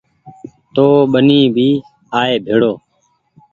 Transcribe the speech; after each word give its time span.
تو 0.73 0.85
ٻني 1.11 1.39
بي 1.55 1.69
آئي 2.19 2.33
ڀيڙو 2.45 2.71
ڇي 2.81 2.81